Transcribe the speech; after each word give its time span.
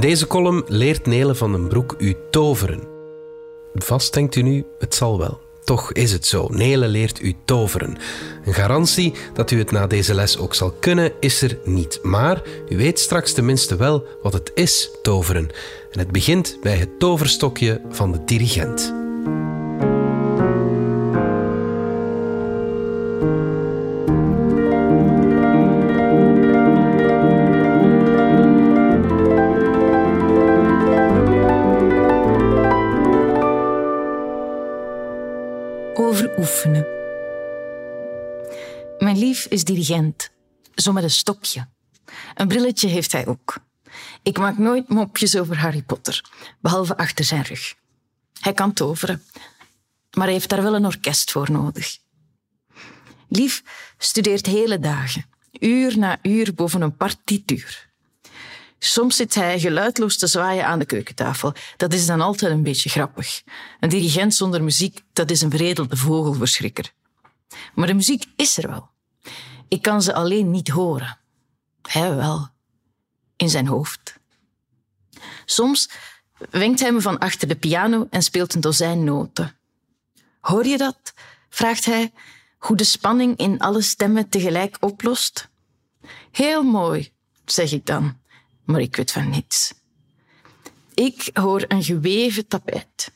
In 0.00 0.08
deze 0.08 0.26
column 0.26 0.64
leert 0.66 1.06
Nele 1.06 1.34
van 1.34 1.52
den 1.52 1.68
Broek 1.68 1.94
u 1.98 2.16
toveren. 2.30 2.80
Vast 3.74 4.14
denkt 4.14 4.36
u 4.36 4.42
nu, 4.42 4.64
het 4.78 4.94
zal 4.94 5.18
wel. 5.18 5.40
Toch 5.64 5.92
is 5.92 6.12
het 6.12 6.26
zo. 6.26 6.48
Nele 6.50 6.88
leert 6.88 7.20
u 7.20 7.34
toveren. 7.44 7.96
Een 8.44 8.54
garantie 8.54 9.12
dat 9.34 9.50
u 9.50 9.58
het 9.58 9.70
na 9.70 9.86
deze 9.86 10.14
les 10.14 10.38
ook 10.38 10.54
zal 10.54 10.70
kunnen, 10.70 11.12
is 11.18 11.42
er 11.42 11.58
niet. 11.64 11.98
Maar 12.02 12.42
u 12.68 12.76
weet 12.76 12.98
straks 12.98 13.32
tenminste 13.32 13.76
wel 13.76 14.04
wat 14.22 14.32
het 14.32 14.50
is, 14.54 14.90
toveren. 15.02 15.48
En 15.90 15.98
het 15.98 16.12
begint 16.12 16.56
bij 16.62 16.76
het 16.76 16.98
toverstokje 16.98 17.80
van 17.90 18.12
de 18.12 18.24
dirigent. 18.24 18.99
Over 36.00 36.38
oefenen. 36.38 36.86
Mijn 38.98 39.18
lief 39.18 39.46
is 39.46 39.64
dirigent, 39.64 40.30
zo 40.74 40.92
met 40.92 41.02
een 41.02 41.10
stokje. 41.10 41.68
Een 42.34 42.48
brilletje 42.48 42.88
heeft 42.88 43.12
hij 43.12 43.26
ook. 43.26 43.56
Ik 44.22 44.38
maak 44.38 44.58
nooit 44.58 44.88
mopjes 44.88 45.36
over 45.36 45.58
Harry 45.58 45.82
Potter, 45.82 46.24
behalve 46.60 46.96
achter 46.96 47.24
zijn 47.24 47.42
rug. 47.42 47.74
Hij 48.40 48.52
kan 48.52 48.72
toveren, 48.72 49.22
maar 50.16 50.24
hij 50.24 50.32
heeft 50.32 50.48
daar 50.48 50.62
wel 50.62 50.74
een 50.74 50.86
orkest 50.86 51.30
voor 51.30 51.50
nodig. 51.50 51.98
Lief 53.28 53.62
studeert 53.98 54.46
hele 54.46 54.78
dagen, 54.78 55.24
uur 55.58 55.98
na 55.98 56.18
uur 56.22 56.54
boven 56.54 56.82
een 56.82 56.96
partituur. 56.96 57.89
Soms 58.82 59.16
zit 59.16 59.34
hij 59.34 59.60
geluidloos 59.60 60.18
te 60.18 60.26
zwaaien 60.26 60.66
aan 60.66 60.78
de 60.78 60.84
keukentafel. 60.84 61.52
Dat 61.76 61.92
is 61.92 62.06
dan 62.06 62.20
altijd 62.20 62.52
een 62.52 62.62
beetje 62.62 62.88
grappig. 62.88 63.42
Een 63.80 63.88
dirigent 63.88 64.34
zonder 64.34 64.62
muziek, 64.62 65.00
dat 65.12 65.30
is 65.30 65.40
een 65.40 65.50
veredelde 65.50 65.96
vogelverschrikker. 65.96 66.92
Maar 67.74 67.86
de 67.86 67.94
muziek 67.94 68.24
is 68.36 68.58
er 68.58 68.68
wel. 68.68 68.90
Ik 69.68 69.82
kan 69.82 70.02
ze 70.02 70.14
alleen 70.14 70.50
niet 70.50 70.68
horen. 70.68 71.18
Hij 71.82 72.14
wel. 72.14 72.48
In 73.36 73.48
zijn 73.48 73.66
hoofd. 73.66 74.14
Soms 75.44 75.90
wenkt 76.50 76.80
hij 76.80 76.92
me 76.92 77.00
van 77.00 77.18
achter 77.18 77.48
de 77.48 77.56
piano 77.56 78.06
en 78.10 78.22
speelt 78.22 78.54
een 78.54 78.60
dozijn 78.60 79.04
noten. 79.04 79.56
Hoor 80.40 80.66
je 80.66 80.78
dat? 80.78 81.14
vraagt 81.48 81.84
hij, 81.84 82.12
hoe 82.58 82.76
de 82.76 82.84
spanning 82.84 83.36
in 83.36 83.58
alle 83.58 83.82
stemmen 83.82 84.28
tegelijk 84.28 84.76
oplost. 84.80 85.48
Heel 86.30 86.62
mooi, 86.62 87.12
zeg 87.44 87.72
ik 87.72 87.86
dan, 87.86 88.19
maar 88.64 88.80
ik 88.80 88.96
weet 88.96 89.12
van 89.12 89.30
niets. 89.30 89.74
Ik 90.94 91.30
hoor 91.32 91.64
een 91.68 91.82
geweven 91.82 92.46
tapijt. 92.46 93.12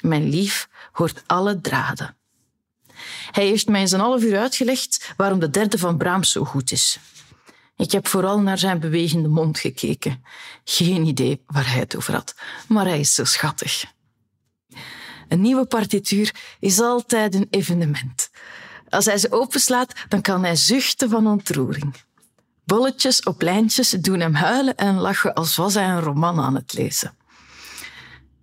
Mijn 0.00 0.28
lief 0.28 0.68
hoort 0.92 1.22
alle 1.26 1.60
draden. 1.60 2.16
Hij 3.30 3.46
heeft 3.46 3.68
mij 3.68 3.80
eens 3.80 3.92
een 3.92 4.00
half 4.00 4.22
uur 4.22 4.38
uitgelegd 4.38 5.12
waarom 5.16 5.38
de 5.38 5.50
derde 5.50 5.78
van 5.78 5.96
Brahms 5.96 6.32
zo 6.32 6.44
goed 6.44 6.70
is. 6.70 6.98
Ik 7.76 7.92
heb 7.92 8.06
vooral 8.06 8.40
naar 8.40 8.58
zijn 8.58 8.80
bewegende 8.80 9.28
mond 9.28 9.58
gekeken. 9.58 10.24
Geen 10.64 11.06
idee 11.06 11.42
waar 11.46 11.70
hij 11.70 11.78
het 11.78 11.96
over 11.96 12.14
had, 12.14 12.34
maar 12.68 12.86
hij 12.86 13.00
is 13.00 13.14
zo 13.14 13.24
schattig. 13.24 13.84
Een 15.28 15.40
nieuwe 15.40 15.66
partituur 15.66 16.34
is 16.60 16.80
altijd 16.80 17.34
een 17.34 17.46
evenement. 17.50 18.30
Als 18.88 19.04
hij 19.04 19.18
ze 19.18 19.32
openslaat, 19.32 19.92
dan 20.08 20.20
kan 20.20 20.44
hij 20.44 20.56
zuchten 20.56 21.10
van 21.10 21.26
ontroering. 21.26 21.94
Bolletjes 22.66 23.22
op 23.22 23.42
lijntjes 23.42 23.90
doen 23.90 24.20
hem 24.20 24.34
huilen 24.34 24.76
en 24.76 24.94
lachen 24.94 25.34
als 25.34 25.56
was 25.56 25.74
hij 25.74 25.88
een 25.88 26.00
roman 26.00 26.40
aan 26.40 26.54
het 26.54 26.72
lezen. 26.72 27.16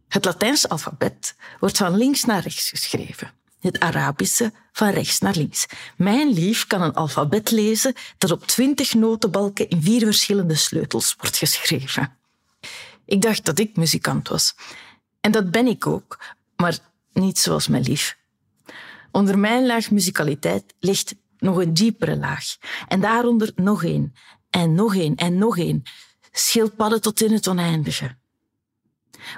Het 0.07 0.25
Latijnse 0.25 0.69
alfabet 0.69 1.35
wordt 1.59 1.77
van 1.77 1.97
links 1.97 2.23
naar 2.23 2.41
rechts 2.41 2.69
geschreven. 2.69 3.31
Het 3.59 3.79
Arabische 3.79 4.53
van 4.71 4.89
rechts 4.89 5.19
naar 5.19 5.35
links. 5.35 5.65
Mijn 5.97 6.33
lief 6.33 6.67
kan 6.67 6.81
een 6.81 6.93
alfabet 6.93 7.51
lezen 7.51 7.93
dat 8.17 8.31
op 8.31 8.47
twintig 8.47 8.93
notenbalken 8.93 9.69
in 9.69 9.81
vier 9.81 10.05
verschillende 10.05 10.55
sleutels 10.55 11.15
wordt 11.17 11.37
geschreven. 11.37 12.17
Ik 13.05 13.21
dacht 13.21 13.45
dat 13.45 13.59
ik 13.59 13.75
muzikant 13.75 14.27
was. 14.27 14.55
En 15.21 15.31
dat 15.31 15.51
ben 15.51 15.67
ik 15.67 15.87
ook, 15.87 16.19
maar 16.55 16.77
niet 17.13 17.39
zoals 17.39 17.67
mijn 17.67 17.83
lief. 17.83 18.17
Onder 19.11 19.39
mijn 19.39 19.65
laag 19.65 19.91
muzikaliteit 19.91 20.73
ligt 20.79 21.15
nog 21.43 21.57
een 21.57 21.73
diepere 21.73 22.17
laag. 22.17 22.57
En 22.87 23.01
daaronder 23.01 23.51
nog 23.55 23.83
één. 23.83 24.13
En 24.49 24.73
nog 24.73 24.95
één. 24.95 25.15
En 25.15 25.37
nog 25.37 25.57
één. 25.57 25.83
Schildpadden 26.31 27.01
tot 27.01 27.21
in 27.21 27.31
het 27.31 27.47
oneindige. 27.47 28.15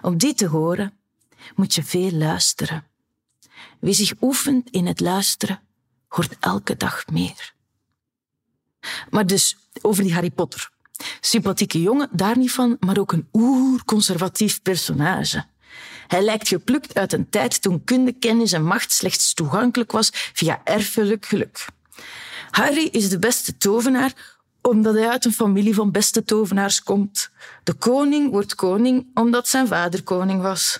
Om 0.01 0.17
die 0.17 0.33
te 0.33 0.47
horen, 0.47 0.93
moet 1.55 1.73
je 1.73 1.83
veel 1.83 2.11
luisteren. 2.11 2.83
Wie 3.79 3.93
zich 3.93 4.13
oefent 4.21 4.69
in 4.69 4.85
het 4.85 4.99
luisteren, 4.99 5.61
hoort 6.07 6.35
elke 6.39 6.77
dag 6.77 7.07
meer. 7.07 7.53
Maar 9.09 9.27
dus 9.27 9.57
over 9.81 10.03
die 10.03 10.13
Harry 10.13 10.31
Potter. 10.31 10.69
Sympathieke 11.19 11.81
jongen, 11.81 12.09
daar 12.11 12.37
niet 12.37 12.51
van, 12.51 12.77
maar 12.79 12.97
ook 12.97 13.11
een 13.11 13.27
oer-conservatief 13.33 14.61
personage. 14.61 15.45
Hij 16.07 16.23
lijkt 16.23 16.47
geplukt 16.47 16.95
uit 16.95 17.13
een 17.13 17.29
tijd 17.29 17.61
toen 17.61 17.83
kunde, 17.83 18.11
kennis 18.13 18.51
en 18.51 18.63
macht 18.63 18.91
slechts 18.91 19.33
toegankelijk 19.33 19.91
was 19.91 20.09
via 20.13 20.61
erfelijk 20.63 21.25
geluk. 21.25 21.65
Harry 22.49 22.87
is 22.91 23.09
de 23.09 23.19
beste 23.19 23.57
tovenaar 23.57 24.35
omdat 24.61 24.93
hij 24.93 25.09
uit 25.09 25.25
een 25.25 25.33
familie 25.33 25.73
van 25.73 25.91
beste 25.91 26.23
tovenaars 26.23 26.83
komt. 26.83 27.29
De 27.63 27.73
koning 27.73 28.31
wordt 28.31 28.55
koning 28.55 29.07
omdat 29.13 29.47
zijn 29.47 29.67
vader 29.67 30.03
koning 30.03 30.41
was. 30.41 30.79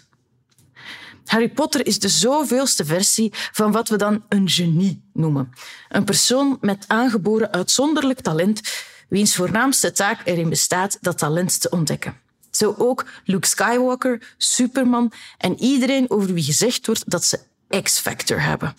Harry 1.26 1.50
Potter 1.50 1.86
is 1.86 2.00
de 2.00 2.10
zoveelste 2.10 2.86
versie 2.86 3.34
van 3.34 3.72
wat 3.72 3.90
we 3.90 3.98
dan 3.98 4.24
een 4.30 4.50
genie 4.50 5.04
noemen. 5.14 5.54
Een 5.90 6.04
persoon 6.04 6.58
met 6.62 6.86
aangeboren 6.88 7.52
uitzonderlijk 7.52 8.20
talent, 8.20 8.62
wiens 9.10 9.36
voornaamste 9.36 9.92
taak 9.92 10.22
erin 10.24 10.50
bestaat 10.50 10.98
dat 11.02 11.18
talent 11.18 11.62
te 11.62 11.70
ontdekken. 11.70 12.20
Zo 12.52 12.76
ook 12.78 13.06
Luke 13.24 13.48
Skywalker, 13.48 14.34
Superman 14.38 15.12
en 15.38 15.60
iedereen 15.60 16.10
over 16.10 16.34
wie 16.34 16.44
gezegd 16.44 16.86
wordt 16.86 17.10
dat 17.10 17.26
ze 17.26 17.40
X-Factor 17.82 18.42
hebben. 18.42 18.76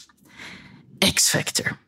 X-Factor. 1.15 1.79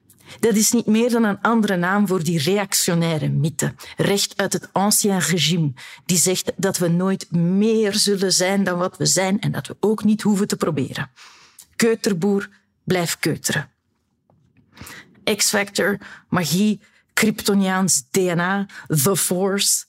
Dat 0.40 0.54
is 0.54 0.72
niet 0.72 0.86
meer 0.86 1.10
dan 1.10 1.24
een 1.24 1.40
andere 1.40 1.76
naam 1.76 2.06
voor 2.06 2.22
die 2.22 2.42
reactionaire 2.42 3.28
mythe, 3.28 3.74
recht 3.96 4.36
uit 4.36 4.52
het 4.52 4.68
ancien 4.72 5.18
regime, 5.18 5.72
die 6.04 6.18
zegt 6.18 6.52
dat 6.56 6.78
we 6.78 6.88
nooit 6.88 7.30
meer 7.30 7.94
zullen 7.94 8.32
zijn 8.32 8.64
dan 8.64 8.78
wat 8.78 8.96
we 8.96 9.06
zijn 9.06 9.40
en 9.40 9.52
dat 9.52 9.66
we 9.66 9.76
ook 9.80 10.04
niet 10.04 10.22
hoeven 10.22 10.48
te 10.48 10.56
proberen. 10.56 11.10
Keuterboer, 11.76 12.48
blijf 12.84 13.18
keuteren. 13.18 13.70
X-Factor, 15.36 15.98
magie, 16.28 16.80
Kryptoniaans 17.12 18.04
DNA, 18.10 18.66
The 18.86 19.16
Force, 19.16 19.84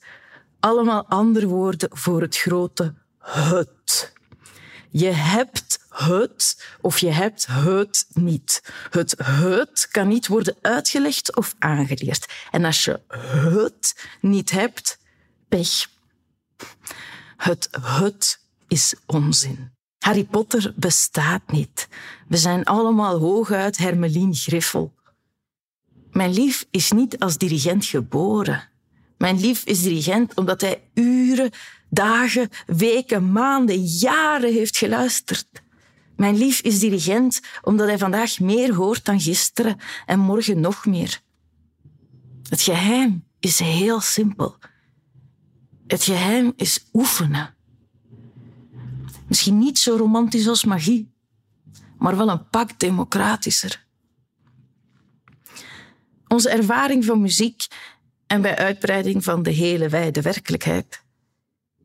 allemaal 0.59 1.05
andere 1.05 1.47
woorden 1.47 1.89
voor 1.91 2.21
het 2.21 2.37
grote 2.37 2.93
het. 3.19 4.13
Je 4.89 5.09
hebt 5.09 5.68
het 5.89 6.65
of 6.81 6.99
je 6.99 7.11
hebt 7.11 7.45
het 7.47 8.05
niet. 8.13 8.63
Het 8.89 9.15
het 9.23 9.87
kan 9.91 10.07
niet 10.07 10.27
worden 10.27 10.55
uitgelegd 10.61 11.35
of 11.35 11.55
aangeleerd. 11.59 12.33
En 12.51 12.65
als 12.65 12.83
je 12.83 12.99
het 13.09 14.07
niet 14.21 14.51
hebt, 14.51 14.99
pech. 15.47 15.87
Het 17.37 17.69
het 17.81 18.39
is 18.67 18.93
onzin. 19.05 19.71
Harry 19.99 20.23
Potter 20.23 20.73
bestaat 20.75 21.51
niet. 21.51 21.87
We 22.27 22.37
zijn 22.37 22.63
allemaal 22.63 23.19
hooguit 23.19 23.77
Hermelien 23.77 24.35
Griffel. 24.35 24.93
Mijn 26.11 26.33
lief 26.33 26.67
is 26.71 26.91
niet 26.91 27.19
als 27.19 27.37
dirigent 27.37 27.85
geboren. 27.85 28.69
Mijn 29.17 29.39
lief 29.39 29.63
is 29.63 29.81
dirigent 29.81 30.35
omdat 30.35 30.61
hij 30.61 30.81
uren, 30.93 31.51
dagen, 31.89 32.49
weken, 32.65 33.31
maanden, 33.31 33.83
jaren 33.83 34.53
heeft 34.53 34.77
geluisterd. 34.77 35.47
Mijn 36.19 36.37
lief 36.37 36.61
is 36.61 36.79
dirigent 36.79 37.39
omdat 37.61 37.87
hij 37.87 37.97
vandaag 37.97 38.39
meer 38.39 38.73
hoort 38.73 39.05
dan 39.05 39.19
gisteren 39.19 39.77
en 40.05 40.19
morgen 40.19 40.59
nog 40.59 40.85
meer. 40.85 41.21
Het 42.49 42.61
geheim 42.61 43.25
is 43.39 43.59
heel 43.59 43.99
simpel. 43.99 44.57
Het 45.87 46.03
geheim 46.03 46.53
is 46.55 46.85
oefenen. 46.93 47.55
Misschien 49.27 49.57
niet 49.57 49.79
zo 49.79 49.95
romantisch 49.95 50.47
als 50.47 50.63
magie, 50.63 51.11
maar 51.97 52.17
wel 52.17 52.29
een 52.29 52.49
pak 52.49 52.79
democratischer. 52.79 53.85
Onze 56.27 56.49
ervaring 56.49 57.05
van 57.05 57.21
muziek 57.21 57.67
en 58.27 58.41
bij 58.41 58.57
uitbreiding 58.57 59.23
van 59.23 59.43
de 59.43 59.51
hele 59.51 59.89
wijde 59.89 60.21
werkelijkheid 60.21 61.03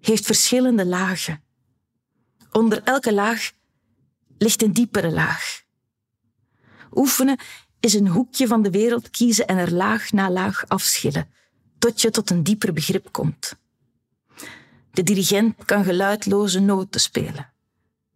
heeft 0.00 0.26
verschillende 0.26 0.86
lagen. 0.86 1.42
Onder 2.52 2.82
elke 2.82 3.12
laag 3.12 3.52
ligt 4.38 4.62
een 4.62 4.72
diepere 4.72 5.10
laag. 5.10 5.62
Oefenen 6.92 7.38
is 7.80 7.94
een 7.94 8.08
hoekje 8.08 8.46
van 8.46 8.62
de 8.62 8.70
wereld 8.70 9.10
kiezen 9.10 9.46
en 9.46 9.56
er 9.56 9.72
laag 9.72 10.12
na 10.12 10.30
laag 10.30 10.68
afschillen, 10.68 11.28
tot 11.78 12.00
je 12.00 12.10
tot 12.10 12.30
een 12.30 12.42
dieper 12.42 12.72
begrip 12.72 13.12
komt. 13.12 13.56
De 14.90 15.02
dirigent 15.02 15.64
kan 15.64 15.84
geluidloze 15.84 16.60
noten 16.60 17.00
spelen. 17.00 17.52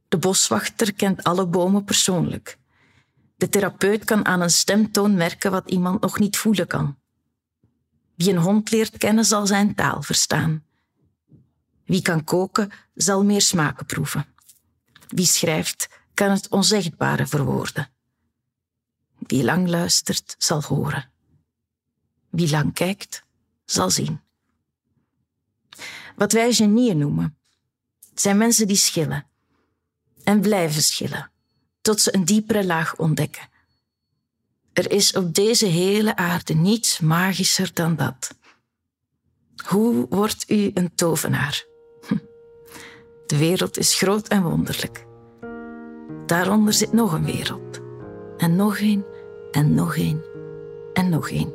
De 0.08 0.18
boswachter 0.18 0.94
kent 0.94 1.24
alle 1.24 1.46
bomen 1.46 1.84
persoonlijk. 1.84 2.58
De 3.36 3.48
therapeut 3.48 4.04
kan 4.04 4.26
aan 4.26 4.40
een 4.40 4.50
stemtoon 4.50 5.14
merken 5.14 5.50
wat 5.50 5.70
iemand 5.70 6.00
nog 6.00 6.18
niet 6.18 6.36
voelen 6.36 6.66
kan. 6.66 6.98
Wie 8.14 8.30
een 8.30 8.42
hond 8.42 8.70
leert 8.70 8.96
kennen, 8.96 9.24
zal 9.24 9.46
zijn 9.46 9.74
taal 9.74 10.02
verstaan. 10.02 10.64
Wie 11.84 12.02
kan 12.02 12.24
koken, 12.24 12.70
zal 12.94 13.24
meer 13.24 13.40
smaken 13.40 13.86
proeven. 13.86 14.26
Wie 15.08 15.26
schrijft, 15.26 15.88
kan 16.18 16.30
het 16.30 16.48
onzegbare 16.48 17.26
verwoorden. 17.26 17.90
Wie 19.18 19.44
lang 19.44 19.68
luistert, 19.68 20.34
zal 20.38 20.62
horen. 20.62 21.10
Wie 22.30 22.50
lang 22.50 22.74
kijkt, 22.74 23.24
zal 23.64 23.90
zien. 23.90 24.20
Wat 26.16 26.32
wij 26.32 26.52
genieën 26.52 26.98
noemen, 26.98 27.38
zijn 28.14 28.36
mensen 28.36 28.66
die 28.66 28.76
schillen 28.76 29.26
en 30.24 30.40
blijven 30.40 30.82
schillen 30.82 31.30
tot 31.80 32.00
ze 32.00 32.14
een 32.14 32.24
diepere 32.24 32.66
laag 32.66 32.96
ontdekken. 32.96 33.48
Er 34.72 34.90
is 34.90 35.12
op 35.12 35.34
deze 35.34 35.66
hele 35.66 36.16
aarde 36.16 36.54
niets 36.54 37.00
magischer 37.00 37.70
dan 37.74 37.96
dat. 37.96 38.34
Hoe 39.66 40.06
wordt 40.08 40.50
u 40.50 40.70
een 40.74 40.94
tovenaar? 40.94 41.64
Hm. 42.06 42.18
De 43.26 43.36
wereld 43.36 43.76
is 43.76 43.94
groot 43.94 44.28
en 44.28 44.42
wonderlijk. 44.42 45.07
Daaronder 46.28 46.72
zit 46.72 46.92
nog 46.92 47.12
een 47.12 47.24
wereld. 47.24 47.80
En 48.36 48.56
nog 48.56 48.80
een, 48.80 49.04
en 49.50 49.74
nog 49.74 49.96
een, 49.96 50.20
en 50.92 51.08
nog 51.08 51.30
een. 51.30 51.52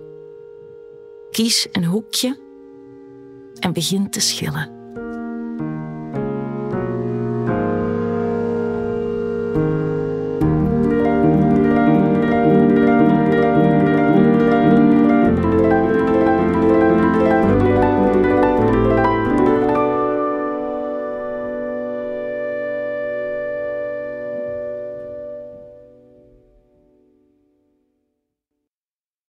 Kies 1.31 1.67
een 1.71 1.85
hoekje 1.85 2.37
en 3.59 3.73
begin 3.73 4.09
te 4.09 4.19
schillen. 4.19 4.82